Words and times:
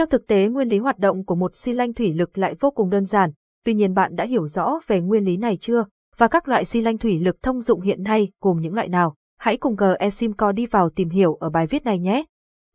Trong 0.00 0.08
thực 0.08 0.26
tế 0.26 0.48
nguyên 0.48 0.68
lý 0.68 0.78
hoạt 0.78 0.98
động 0.98 1.24
của 1.24 1.34
một 1.34 1.56
xi 1.56 1.72
lanh 1.72 1.94
thủy 1.94 2.12
lực 2.12 2.38
lại 2.38 2.54
vô 2.60 2.70
cùng 2.70 2.90
đơn 2.90 3.04
giản, 3.04 3.30
tuy 3.64 3.74
nhiên 3.74 3.94
bạn 3.94 4.16
đã 4.16 4.24
hiểu 4.24 4.46
rõ 4.46 4.80
về 4.86 5.00
nguyên 5.00 5.24
lý 5.24 5.36
này 5.36 5.56
chưa? 5.56 5.84
Và 6.16 6.28
các 6.28 6.48
loại 6.48 6.64
xi 6.64 6.80
lanh 6.80 6.98
thủy 6.98 7.18
lực 7.18 7.42
thông 7.42 7.60
dụng 7.60 7.80
hiện 7.80 8.02
nay 8.02 8.30
gồm 8.40 8.60
những 8.60 8.74
loại 8.74 8.88
nào? 8.88 9.14
Hãy 9.38 9.56
cùng 9.56 9.76
GESIMCO 9.76 10.52
đi 10.52 10.66
vào 10.66 10.90
tìm 10.90 11.08
hiểu 11.08 11.34
ở 11.34 11.50
bài 11.50 11.66
viết 11.66 11.84
này 11.84 11.98
nhé. 11.98 12.24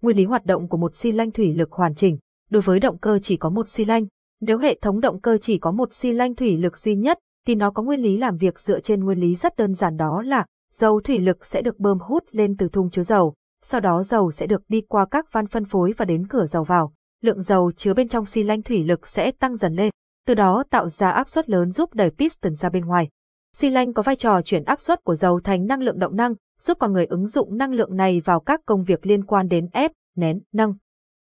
Nguyên 0.02 0.18
lý 0.18 0.26
hoạt 0.26 0.46
động 0.46 0.68
của 0.68 0.78
một 0.78 0.96
xi 0.96 1.12
lanh 1.12 1.32
thủy 1.32 1.54
lực 1.54 1.72
hoàn 1.72 1.96
chỉnh. 1.96 2.18
Đối 2.50 2.62
với 2.62 2.80
động 2.80 2.98
cơ 2.98 3.20
chỉ 3.20 3.38
có 3.38 3.50
một 3.50 3.70
xi 3.70 3.86
lanh, 3.86 4.06
nếu 4.42 4.58
hệ 4.58 4.80
thống 4.82 5.00
động 5.00 5.20
cơ 5.20 5.38
chỉ 5.38 5.58
có 5.58 5.72
một 5.72 5.94
xi 5.94 6.12
lanh 6.12 6.36
thủy 6.36 6.58
lực 6.58 6.78
duy 6.78 6.96
nhất, 6.96 7.20
thì 7.48 7.56
nó 7.56 7.72
có 7.72 7.84
nguyên 7.84 8.02
lý 8.02 8.18
làm 8.18 8.38
việc 8.38 8.60
dựa 8.60 8.80
trên 8.80 9.04
nguyên 9.04 9.20
lý 9.20 9.36
rất 9.36 9.58
đơn 9.58 9.74
giản 9.74 9.98
đó 9.98 10.22
là 10.22 10.46
dầu 10.74 11.02
thủy 11.02 11.20
lực 11.20 11.46
sẽ 11.46 11.62
được 11.62 11.80
bơm 11.80 12.00
hút 12.00 12.24
lên 12.32 12.58
từ 12.58 12.70
thùng 12.70 12.90
chứa 12.90 13.04
dầu, 13.04 13.34
sau 13.64 13.82
đó 13.82 14.04
dầu 14.04 14.32
sẽ 14.32 14.48
được 14.48 14.62
đi 14.70 14.82
qua 14.82 15.06
các 15.12 15.32
van 15.32 15.48
phân 15.48 15.66
phối 15.66 15.94
và 15.98 16.06
đến 16.06 16.28
cửa 16.28 16.46
dầu 16.46 16.64
vào. 16.64 16.94
Lượng 17.22 17.42
dầu 17.42 17.72
chứa 17.72 17.94
bên 17.94 18.08
trong 18.08 18.26
xi 18.26 18.44
lanh 18.44 18.62
thủy 18.62 18.84
lực 18.84 19.08
sẽ 19.08 19.32
tăng 19.32 19.56
dần 19.56 19.74
lên, 19.74 19.92
từ 20.28 20.34
đó 20.34 20.64
tạo 20.70 20.90
ra 20.90 21.10
áp 21.10 21.30
suất 21.30 21.50
lớn 21.50 21.72
giúp 21.72 21.94
đẩy 21.94 22.10
piston 22.10 22.56
ra 22.56 22.70
bên 22.70 22.86
ngoài. 22.86 23.10
Xi 23.56 23.70
lanh 23.70 23.94
có 23.94 24.02
vai 24.02 24.16
trò 24.16 24.42
chuyển 24.42 24.64
áp 24.64 24.82
suất 24.82 25.04
của 25.04 25.16
dầu 25.16 25.40
thành 25.40 25.66
năng 25.66 25.82
lượng 25.82 26.00
động 26.00 26.16
năng, 26.16 26.34
giúp 26.60 26.78
con 26.80 26.94
người 26.94 27.06
ứng 27.06 27.28
dụng 27.28 27.58
năng 27.58 27.74
lượng 27.74 27.96
này 27.96 28.22
vào 28.26 28.40
các 28.40 28.62
công 28.66 28.84
việc 28.84 29.06
liên 29.06 29.26
quan 29.26 29.48
đến 29.48 29.68
ép, 29.72 29.92
nén, 30.16 30.40
nâng. 30.54 30.74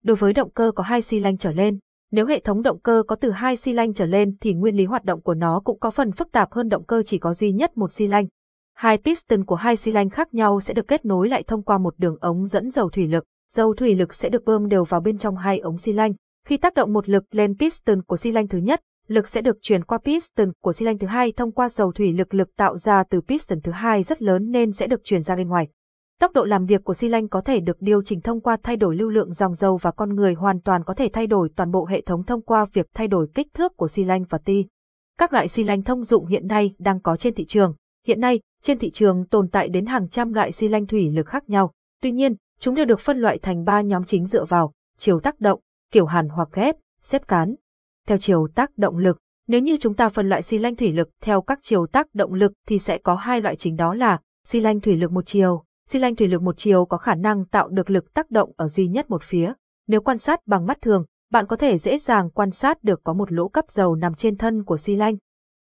Đối 0.05 0.17
với 0.17 0.33
động 0.33 0.51
cơ 0.51 0.73
có 0.75 0.83
hai 0.83 1.03
xi 1.03 1.21
lanh 1.21 1.37
trở 1.37 1.53
lên, 1.53 1.79
nếu 2.11 2.27
hệ 2.27 2.41
thống 2.41 2.63
động 2.63 2.81
cơ 2.81 3.03
có 3.07 3.17
từ 3.17 3.31
hai 3.31 3.57
xi 3.57 3.73
lanh 3.73 3.95
trở 3.95 4.07
lên 4.07 4.37
thì 4.41 4.55
nguyên 4.55 4.77
lý 4.77 4.85
hoạt 4.85 5.05
động 5.05 5.21
của 5.21 5.35
nó 5.35 5.61
cũng 5.65 5.79
có 5.79 5.91
phần 5.91 6.13
phức 6.13 6.33
tạp 6.33 6.53
hơn 6.53 6.69
động 6.69 6.85
cơ 6.85 7.03
chỉ 7.07 7.19
có 7.19 7.35
duy 7.35 7.53
nhất 7.53 7.77
một 7.77 7.93
xi 7.93 8.07
lanh. 8.07 8.27
Hai 8.75 8.99
piston 8.99 9.45
của 9.45 9.55
hai 9.55 9.77
xi 9.77 9.93
lanh 9.93 10.11
khác 10.11 10.35
nhau 10.35 10.61
sẽ 10.61 10.75
được 10.75 10.89
kết 10.89 11.05
nối 11.05 11.29
lại 11.29 11.43
thông 11.43 11.63
qua 11.63 11.79
một 11.79 11.95
đường 11.99 12.17
ống 12.21 12.47
dẫn 12.47 12.71
dầu 12.71 12.91
thủy 12.91 13.07
lực. 13.07 13.25
Dầu 13.57 13.75
thủy 13.75 13.95
lực 13.95 14.15
sẽ 14.15 14.29
được 14.29 14.45
bơm 14.45 14.69
đều 14.69 14.85
vào 14.85 15.01
bên 15.01 15.19
trong 15.19 15.37
hai 15.37 15.59
ống 15.59 15.79
xi 15.79 15.93
lanh. 15.93 16.13
Khi 16.47 16.57
tác 16.57 16.75
động 16.75 16.93
một 16.93 17.09
lực 17.09 17.25
lên 17.31 17.57
piston 17.59 18.03
của 18.03 18.17
xi 18.17 18.33
lanh 18.33 18.49
thứ 18.49 18.59
nhất, 18.59 18.81
lực 19.09 19.29
sẽ 19.29 19.41
được 19.41 19.57
truyền 19.63 19.85
qua 19.85 19.99
piston 19.99 20.53
của 20.63 20.73
xi 20.73 20.85
lanh 20.85 20.99
thứ 20.99 21.07
hai 21.07 21.33
thông 21.33 21.53
qua 21.53 21.69
dầu 21.69 21.93
thủy 21.93 22.13
lực 22.13 22.35
lực 22.35 22.57
tạo 22.57 22.77
ra 22.77 23.05
từ 23.11 23.21
piston 23.21 23.61
thứ 23.61 23.73
hai 23.73 24.03
rất 24.03 24.23
lớn 24.23 24.51
nên 24.51 24.73
sẽ 24.73 24.87
được 24.87 25.05
truyền 25.05 25.23
ra 25.23 25.37
bên 25.37 25.49
ngoài. 25.49 25.69
Tốc 26.21 26.33
độ 26.33 26.45
làm 26.45 26.67
việc 26.67 26.85
của 26.85 26.95
xi 26.95 27.09
lanh 27.09 27.29
có 27.29 27.41
thể 27.41 27.61
được 27.61 27.77
điều 27.81 28.03
chỉnh 28.03 28.21
thông 28.21 28.41
qua 28.41 28.57
thay 28.63 28.77
đổi 28.77 28.97
lưu 28.97 29.09
lượng 29.09 29.33
dòng 29.33 29.55
dầu 29.55 29.77
và 29.77 29.91
con 29.91 30.15
người 30.15 30.35
hoàn 30.35 30.61
toàn 30.61 30.85
có 30.85 30.95
thể 30.95 31.09
thay 31.13 31.27
đổi 31.27 31.49
toàn 31.57 31.71
bộ 31.71 31.87
hệ 31.87 32.01
thống 32.01 32.25
thông 32.25 32.43
qua 32.43 32.67
việc 32.73 32.87
thay 32.95 33.09
đổi 33.09 33.27
kích 33.35 33.55
thước 33.55 33.77
của 33.77 33.89
xi 33.89 34.05
lanh 34.05 34.25
và 34.31 34.39
ti. 34.39 34.67
Các 35.19 35.33
loại 35.33 35.49
xi 35.49 35.65
lanh 35.65 35.83
thông 35.83 36.05
dụng 36.05 36.27
hiện 36.27 36.47
nay 36.47 36.75
đang 36.79 37.01
có 37.01 37.17
trên 37.17 37.35
thị 37.35 37.45
trường. 37.45 37.75
Hiện 38.07 38.21
nay, 38.21 38.41
trên 38.63 38.79
thị 38.79 38.91
trường 38.91 39.27
tồn 39.27 39.49
tại 39.49 39.69
đến 39.69 39.87
hàng 39.87 40.09
trăm 40.09 40.33
loại 40.33 40.53
xi 40.53 40.69
lanh 40.69 40.87
thủy 40.87 41.11
lực 41.11 41.27
khác 41.27 41.51
nhau. 41.51 41.73
Tuy 42.03 42.11
nhiên, 42.11 42.35
chúng 42.63 42.75
đều 42.75 42.85
được 42.85 43.01
phân 43.01 43.19
loại 43.19 43.39
thành 43.39 43.65
ba 43.65 43.81
nhóm 43.81 44.05
chính 44.05 44.27
dựa 44.27 44.45
vào 44.45 44.73
chiều 44.99 45.21
tác 45.21 45.41
động, 45.41 45.61
kiểu 45.93 46.07
hàn 46.07 46.29
hoặc 46.29 46.49
ghép, 46.53 46.77
xếp 47.03 47.29
cán. 47.29 47.55
Theo 48.09 48.19
chiều 48.19 48.49
tác 48.55 48.79
động 48.79 48.99
lực, 48.99 49.19
nếu 49.49 49.61
như 49.61 49.77
chúng 49.81 49.95
ta 49.95 50.09
phân 50.09 50.29
loại 50.29 50.43
xi 50.43 50.59
lanh 50.59 50.77
thủy 50.77 50.93
lực 50.93 51.11
theo 51.23 51.41
các 51.41 51.59
chiều 51.63 51.87
tác 51.87 52.15
động 52.15 52.35
lực 52.35 52.53
thì 52.69 52.79
sẽ 52.79 52.99
có 52.99 53.15
hai 53.15 53.41
loại 53.41 53.57
chính 53.57 53.77
đó 53.77 53.95
là 53.95 54.21
xi 54.45 54.61
lanh 54.61 54.81
thủy 54.81 54.97
lực 54.97 55.13
một 55.13 55.27
chiều 55.27 55.65
Xi 55.89 55.99
lanh 55.99 56.17
thủy 56.17 56.29
lực 56.29 56.43
một 56.43 56.57
chiều 56.57 56.85
có 56.85 56.97
khả 56.97 57.15
năng 57.15 57.45
tạo 57.45 57.69
được 57.69 57.91
lực 57.91 58.15
tác 58.15 58.31
động 58.31 58.53
ở 58.57 58.69
duy 58.69 58.89
nhất 58.89 59.11
một 59.11 59.23
phía. 59.23 59.53
Nếu 59.87 60.01
quan 60.01 60.19
sát 60.19 60.41
bằng 60.47 60.67
mắt 60.67 60.79
thường, 60.83 61.05
bạn 61.31 61.47
có 61.47 61.57
thể 61.57 61.79
dễ 61.79 61.99
dàng 61.99 62.31
quan 62.31 62.51
sát 62.51 62.85
được 62.85 63.01
có 63.05 63.13
một 63.13 63.33
lỗ 63.33 63.49
cấp 63.49 63.65
dầu 63.69 63.95
nằm 63.95 64.15
trên 64.15 64.37
thân 64.37 64.65
của 64.65 64.77
xi 64.77 64.97
lanh. 64.97 65.17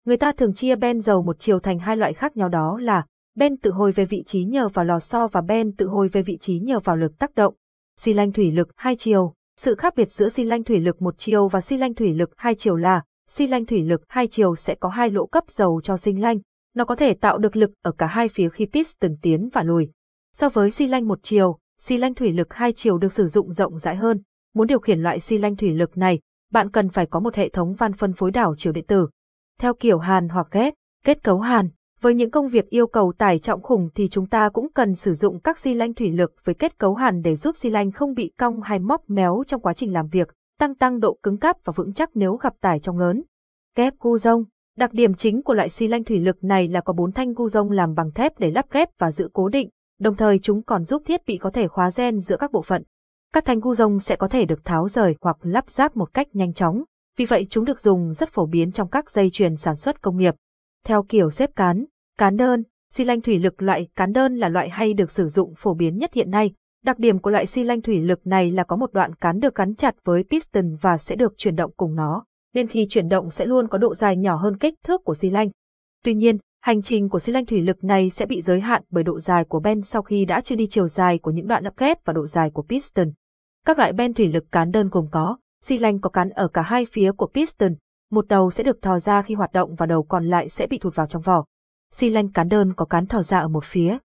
Người 0.05 0.17
ta 0.17 0.33
thường 0.33 0.55
chia 0.55 0.77
ben 0.77 1.00
dầu 1.00 1.22
một 1.22 1.36
chiều 1.39 1.61
thành 1.61 1.78
hai 1.78 1.97
loại 1.97 2.12
khác 2.12 2.36
nhau 2.36 2.48
đó 2.48 2.78
là 2.83 3.05
ben 3.37 3.56
tự 3.56 3.70
hồi 3.70 3.92
về 3.92 4.05
vị 4.05 4.23
trí 4.27 4.45
nhờ 4.45 4.69
vào 4.69 4.84
lò 4.84 4.98
xo 4.98 5.27
và 5.27 5.41
ben 5.41 5.73
tự 5.73 5.87
hồi 5.87 6.09
về 6.09 6.23
vị 6.23 6.37
trí 6.41 6.59
nhờ 6.59 6.79
vào 6.81 6.97
lực 6.97 7.19
tác 7.19 7.34
động. 7.34 7.55
Xi 8.01 8.12
lanh 8.12 8.33
thủy 8.33 8.51
lực 8.51 8.69
hai 8.77 8.97
chiều. 8.97 9.34
Sự 9.56 9.75
khác 9.75 9.95
biệt 9.97 10.11
giữa 10.11 10.29
xi 10.29 10.45
lanh 10.45 10.65
thủy 10.65 10.81
lực 10.81 11.03
một 11.03 11.15
chiều 11.19 11.48
và 11.48 11.61
xi 11.61 11.77
lanh 11.77 11.95
thủy 11.95 12.14
lực 12.14 12.31
hai 12.37 12.55
chiều 12.55 12.77
là 12.77 13.03
xi 13.29 13.47
lanh 13.47 13.67
thủy 13.67 13.83
lực 13.83 14.03
hai 14.09 14.27
chiều 14.27 14.55
sẽ 14.55 14.75
có 14.75 14.89
hai 14.89 15.11
lỗ 15.11 15.27
cấp 15.27 15.45
dầu 15.48 15.81
cho 15.81 15.97
xi 15.97 16.12
lanh. 16.12 16.39
Nó 16.75 16.84
có 16.84 16.97
thể 16.97 17.14
tạo 17.14 17.39
được 17.39 17.57
lực 17.57 17.70
ở 17.83 17.92
cả 17.92 18.07
hai 18.07 18.29
phía 18.29 18.48
khi 18.48 18.67
piston 18.67 19.17
tiến 19.23 19.48
và 19.53 19.63
lùi. 19.63 19.91
So 20.33 20.48
với 20.48 20.70
xi 20.70 20.86
lanh 20.86 21.08
một 21.08 21.18
chiều, 21.23 21.58
xi 21.79 21.98
lanh 21.98 22.14
thủy 22.14 22.33
lực 22.33 22.55
hai 22.55 22.73
chiều 22.73 22.98
được 22.98 23.13
sử 23.13 23.27
dụng 23.27 23.53
rộng 23.53 23.79
rãi 23.79 23.97
hơn. 23.97 24.23
Muốn 24.55 24.67
điều 24.67 24.79
khiển 24.79 25.01
loại 25.01 25.20
xi 25.20 25.39
lanh 25.39 25.57
thủy 25.57 25.70
lực 25.70 25.97
này, 25.98 26.20
bạn 26.53 26.70
cần 26.70 26.89
phải 26.89 27.07
có 27.07 27.20
một 27.20 27.35
hệ 27.35 27.48
thống 27.48 27.74
van 27.74 27.92
phân 27.92 28.13
phối 28.13 28.30
đảo 28.30 28.55
chiều 28.58 28.73
điện 28.73 28.85
tử. 28.86 29.08
Theo 29.61 29.74
kiểu 29.74 29.98
hàn 29.98 30.29
hoặc 30.29 30.47
ghép, 30.51 30.74
kết 31.05 31.23
cấu 31.23 31.41
hàn, 31.41 31.68
với 32.06 32.14
những 32.14 32.30
công 32.30 32.48
việc 32.48 32.70
yêu 32.70 32.86
cầu 32.86 33.12
tải 33.18 33.39
trọng 33.39 33.62
khủng 33.62 33.89
thì 33.94 34.08
chúng 34.08 34.27
ta 34.27 34.48
cũng 34.48 34.72
cần 34.74 34.94
sử 34.94 35.14
dụng 35.14 35.40
các 35.40 35.58
xi 35.58 35.74
lanh 35.74 35.94
thủy 35.94 36.11
lực 36.11 36.34
với 36.44 36.55
kết 36.55 36.78
cấu 36.78 36.94
hàn 36.94 37.22
để 37.22 37.34
giúp 37.34 37.56
xi 37.56 37.70
lanh 37.70 37.92
không 37.92 38.14
bị 38.14 38.33
cong 38.39 38.61
hay 38.62 38.78
móc 38.78 39.11
méo 39.11 39.42
trong 39.46 39.61
quá 39.61 39.74
trình 39.74 39.92
làm 39.92 40.08
việc, 40.08 40.28
tăng 40.58 40.74
tăng 40.74 41.00
độ 41.00 41.18
cứng 41.22 41.39
cáp 41.39 41.56
và 41.64 41.72
vững 41.77 41.92
chắc 41.92 42.11
nếu 42.14 42.36
gặp 42.36 42.55
tải 42.61 42.80
trọng 42.80 42.98
lớn. 42.98 43.22
Kép 43.74 43.94
gu 43.98 44.18
rông 44.18 44.44
Đặc 44.77 44.92
điểm 44.92 45.14
chính 45.14 45.42
của 45.42 45.55
loại 45.55 45.68
xi 45.68 45.89
lanh 45.89 46.05
thủy 46.05 46.18
lực 46.20 46.44
này 46.44 46.68
là 46.68 46.80
có 46.80 46.92
bốn 46.92 47.12
thanh 47.12 47.34
gu 47.34 47.48
rông 47.48 47.70
làm 47.70 47.94
bằng 47.94 48.12
thép 48.12 48.38
để 48.38 48.50
lắp 48.50 48.67
ghép 48.70 48.88
và 48.98 49.12
giữ 49.12 49.28
cố 49.33 49.48
định, 49.48 49.68
đồng 50.00 50.17
thời 50.17 50.38
chúng 50.38 50.62
còn 50.62 50.84
giúp 50.84 51.02
thiết 51.06 51.20
bị 51.27 51.36
có 51.36 51.50
thể 51.50 51.68
khóa 51.68 51.90
gen 51.96 52.18
giữa 52.18 52.36
các 52.36 52.52
bộ 52.52 52.62
phận. 52.62 52.83
Các 53.33 53.44
thanh 53.44 53.61
gu 53.61 53.74
rông 53.74 54.00
sẽ 54.00 54.17
có 54.17 54.28
thể 54.28 54.44
được 54.44 54.64
tháo 54.64 54.88
rời 54.88 55.17
hoặc 55.20 55.36
lắp 55.42 55.70
ráp 55.70 55.96
một 55.96 56.14
cách 56.14 56.27
nhanh 56.33 56.52
chóng, 56.52 56.84
vì 57.17 57.24
vậy 57.24 57.46
chúng 57.50 57.64
được 57.64 57.78
dùng 57.78 58.12
rất 58.12 58.28
phổ 58.33 58.46
biến 58.46 58.73
trong 58.73 58.88
các 58.88 59.11
dây 59.11 59.30
chuyền 59.30 59.56
sản 59.56 59.77
xuất 59.77 60.02
công 60.02 60.17
nghiệp. 60.17 60.34
Theo 60.84 61.02
kiểu 61.02 61.30
xếp 61.30 61.50
cán, 61.56 61.84
cán 62.19 62.37
đơn, 62.37 62.63
xi 62.93 63.05
lanh 63.05 63.21
thủy 63.21 63.39
lực 63.39 63.63
loại 63.63 63.89
cán 63.97 64.13
đơn 64.13 64.37
là 64.37 64.49
loại 64.49 64.71
hay 64.71 64.95
được 64.95 65.11
sử 65.11 65.29
dụng 65.29 65.55
phổ 65.57 65.75
biến 65.75 65.99
nhất 65.99 66.15
hiện 66.15 66.31
nay. 66.31 66.55
Đặc 66.85 66.99
điểm 66.99 67.19
của 67.19 67.31
loại 67.31 67.47
xi 67.47 67.65
lanh 67.65 67.83
thủy 67.83 68.01
lực 68.01 68.27
này 68.27 68.51
là 68.51 68.65
có 68.65 68.77
một 68.77 68.93
đoạn 68.93 69.15
cán 69.15 69.41
được 69.41 69.55
gắn 69.55 69.75
chặt 69.75 69.95
với 70.05 70.25
piston 70.31 70.77
và 70.81 70.99
sẽ 70.99 71.17
được 71.17 71.35
chuyển 71.37 71.57
động 71.57 71.71
cùng 71.77 71.95
nó, 71.95 72.25
nên 72.55 72.67
khi 72.67 72.87
chuyển 72.91 73.09
động 73.09 73.31
sẽ 73.31 73.47
luôn 73.47 73.69
có 73.69 73.79
độ 73.79 73.95
dài 73.95 74.17
nhỏ 74.17 74.37
hơn 74.37 74.59
kích 74.59 74.75
thước 74.85 75.05
của 75.05 75.15
xi 75.15 75.31
lanh. 75.31 75.51
Tuy 76.05 76.15
nhiên, 76.15 76.39
Hành 76.67 76.83
trình 76.83 77.09
của 77.09 77.19
xi 77.19 77.33
lanh 77.33 77.47
thủy 77.47 77.61
lực 77.61 77.85
này 77.85 78.11
sẽ 78.11 78.27
bị 78.27 78.41
giới 78.41 78.61
hạn 78.61 78.83
bởi 78.91 79.05
độ 79.05 79.19
dài 79.19 79.45
của 79.45 79.61
ben 79.61 79.83
sau 79.83 80.03
khi 80.03 80.25
đã 80.25 80.41
chưa 80.41 80.57
đi 80.57 80.67
chiều 80.71 80.89
dài 80.89 81.19
của 81.19 81.31
những 81.31 81.47
đoạn 81.47 81.65
lắp 81.65 81.75
ghép 81.77 81.98
và 82.05 82.13
độ 82.13 82.27
dài 82.27 82.51
của 82.51 82.63
piston. 82.63 83.11
Các 83.67 83.79
loại 83.79 83.93
ben 83.93 84.15
thủy 84.15 84.29
lực 84.33 84.45
cán 84.53 84.71
đơn 84.71 84.89
gồm 84.89 85.07
có, 85.13 85.39
xi 85.63 85.79
lanh 85.79 86.01
có 86.01 86.11
cán 86.11 86.31
ở 86.31 86.48
cả 86.48 86.63
hai 86.63 86.87
phía 86.93 87.13
của 87.13 87.27
piston, 87.27 87.75
một 88.11 88.29
đầu 88.29 88.51
sẽ 88.51 88.65
được 88.65 88.83
thò 88.83 88.98
ra 88.98 89.23
khi 89.23 89.35
hoạt 89.35 89.53
động 89.53 89.75
và 89.75 89.87
đầu 89.87 90.03
còn 90.03 90.27
lại 90.27 90.48
sẽ 90.48 90.67
bị 90.67 90.79
thụt 90.79 90.95
vào 90.95 91.07
trong 91.07 91.23
vỏ. 91.23 91.45
Xi 91.92 92.11
lanh 92.11 92.33
cán 92.33 92.48
đơn 92.48 92.73
có 92.74 92.85
cán 92.85 93.07
thò 93.07 93.23
ra 93.23 93.39
ở 93.39 93.48
một 93.48 93.64
phía. 93.64 93.98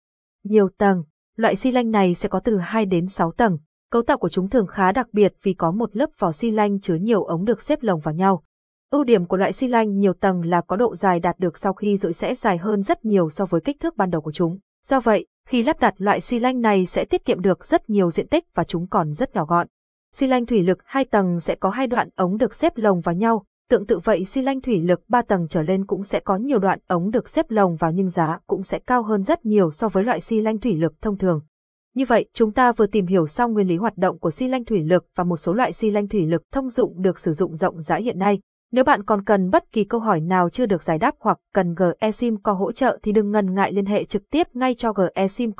Nhiều 0.44 0.68
tầng, 0.78 1.04
loại 1.36 1.56
xi 1.56 1.72
lanh 1.72 1.90
này 1.90 2.14
sẽ 2.14 2.28
có 2.28 2.40
từ 2.40 2.58
2 2.58 2.86
đến 2.86 3.06
6 3.06 3.32
tầng. 3.32 3.58
Cấu 3.90 4.02
tạo 4.02 4.18
của 4.18 4.28
chúng 4.28 4.48
thường 4.48 4.66
khá 4.66 4.92
đặc 4.92 5.06
biệt 5.12 5.34
vì 5.42 5.54
có 5.54 5.70
một 5.70 5.96
lớp 5.96 6.10
vỏ 6.18 6.32
xi 6.32 6.50
lanh 6.50 6.80
chứa 6.80 6.94
nhiều 6.94 7.24
ống 7.24 7.44
được 7.44 7.62
xếp 7.62 7.82
lồng 7.82 8.00
vào 8.00 8.14
nhau. 8.14 8.42
Ưu 8.90 9.04
điểm 9.04 9.26
của 9.26 9.36
loại 9.36 9.52
xi 9.52 9.68
lanh 9.68 9.98
nhiều 9.98 10.12
tầng 10.12 10.44
là 10.44 10.60
có 10.60 10.76
độ 10.76 10.96
dài 10.96 11.20
đạt 11.20 11.38
được 11.38 11.58
sau 11.58 11.72
khi 11.72 11.96
rỗi 11.96 12.12
sẽ 12.12 12.34
dài 12.34 12.58
hơn 12.58 12.82
rất 12.82 13.04
nhiều 13.04 13.30
so 13.30 13.46
với 13.46 13.60
kích 13.60 13.80
thước 13.80 13.96
ban 13.96 14.10
đầu 14.10 14.20
của 14.20 14.32
chúng. 14.32 14.58
Do 14.86 15.00
vậy, 15.00 15.26
khi 15.48 15.62
lắp 15.62 15.80
đặt 15.80 15.94
loại 15.98 16.20
xi 16.20 16.38
lanh 16.38 16.60
này 16.60 16.86
sẽ 16.86 17.04
tiết 17.04 17.24
kiệm 17.24 17.40
được 17.40 17.64
rất 17.64 17.90
nhiều 17.90 18.10
diện 18.10 18.28
tích 18.28 18.44
và 18.54 18.64
chúng 18.64 18.86
còn 18.86 19.12
rất 19.12 19.34
nhỏ 19.34 19.44
gọn. 19.44 19.66
Xi 20.12 20.26
lanh 20.26 20.46
thủy 20.46 20.62
lực 20.62 20.78
hai 20.84 21.04
tầng 21.04 21.40
sẽ 21.40 21.54
có 21.54 21.70
hai 21.70 21.86
đoạn 21.86 22.08
ống 22.16 22.38
được 22.38 22.54
xếp 22.54 22.72
lồng 22.76 23.00
vào 23.00 23.14
nhau, 23.14 23.44
tương 23.68 23.86
tự 23.86 23.98
vậy 23.98 24.24
xi 24.24 24.42
lanh 24.42 24.60
thủy 24.60 24.80
lực 24.80 25.00
3 25.08 25.22
tầng 25.22 25.46
trở 25.50 25.62
lên 25.62 25.86
cũng 25.86 26.02
sẽ 26.02 26.20
có 26.20 26.36
nhiều 26.36 26.58
đoạn 26.58 26.78
ống 26.86 27.10
được 27.10 27.28
xếp 27.28 27.50
lồng 27.50 27.76
vào 27.76 27.92
nhưng 27.92 28.08
giá 28.08 28.38
cũng 28.46 28.62
sẽ 28.62 28.78
cao 28.78 29.02
hơn 29.02 29.22
rất 29.22 29.46
nhiều 29.46 29.70
so 29.70 29.88
với 29.88 30.04
loại 30.04 30.20
xi 30.20 30.40
lanh 30.40 30.58
thủy 30.58 30.76
lực 30.76 31.02
thông 31.02 31.18
thường. 31.18 31.40
Như 31.94 32.04
vậy, 32.08 32.26
chúng 32.32 32.52
ta 32.52 32.72
vừa 32.72 32.86
tìm 32.86 33.06
hiểu 33.06 33.26
xong 33.26 33.52
nguyên 33.52 33.68
lý 33.68 33.76
hoạt 33.76 33.96
động 33.96 34.18
của 34.18 34.30
xi 34.30 34.48
lanh 34.48 34.64
thủy 34.64 34.84
lực 34.84 35.06
và 35.14 35.24
một 35.24 35.36
số 35.36 35.52
loại 35.52 35.72
xi 35.72 35.90
lanh 35.90 36.08
thủy 36.08 36.26
lực 36.26 36.42
thông 36.52 36.70
dụng 36.70 37.02
được 37.02 37.18
sử 37.18 37.32
dụng 37.32 37.56
rộng 37.56 37.80
rãi 37.80 38.02
hiện 38.02 38.18
nay. 38.18 38.40
Nếu 38.72 38.84
bạn 38.84 39.02
còn 39.02 39.24
cần 39.24 39.50
bất 39.50 39.72
kỳ 39.72 39.84
câu 39.84 40.00
hỏi 40.00 40.20
nào 40.20 40.50
chưa 40.50 40.66
được 40.66 40.82
giải 40.82 40.98
đáp 40.98 41.14
hoặc 41.20 41.38
cần 41.54 41.74
GESIM 41.74 42.36
có 42.42 42.52
hỗ 42.52 42.72
trợ 42.72 42.98
thì 43.02 43.12
đừng 43.12 43.30
ngần 43.30 43.54
ngại 43.54 43.72
liên 43.72 43.86
hệ 43.86 44.04
trực 44.04 44.30
tiếp 44.30 44.46
ngay 44.54 44.74
cho 44.74 44.92
GESIM 44.92 45.52